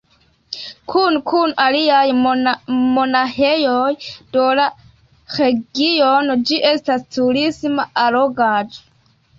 Kune 0.93 1.19
kun 1.31 1.51
aliaj 1.65 2.05
monaĥejoj 2.95 3.93
de 4.37 4.49
la 4.61 4.67
regiono 5.37 6.41
ĝi 6.51 6.63
estas 6.75 7.09
turisma 7.21 7.89
allogaĵo. 8.09 8.85